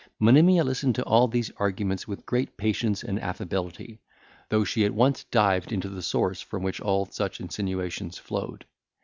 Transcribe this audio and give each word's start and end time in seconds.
Monimia 0.19 0.63
listened 0.63 0.95
to 0.95 1.03
all 1.05 1.27
these 1.27 1.51
arguments 1.57 2.07
with 2.07 2.25
great 2.25 2.57
patience 2.57 3.03
and 3.03 3.19
affability, 3.21 3.99
though 4.49 4.63
she 4.63 4.83
at 4.83 4.95
once 4.95 5.25
dived 5.25 5.71
into 5.71 5.89
the 5.89 6.01
source 6.01 6.41
from 6.41 6.63
which 6.63 6.81
all 6.81 7.05
such 7.05 7.39
insinuations 7.39 8.17
flowed. 8.17 8.65